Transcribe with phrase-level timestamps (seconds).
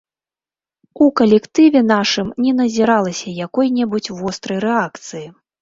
[1.05, 5.27] У калектыве нашым не назіралася якой-небудзь вострай рэакцыі.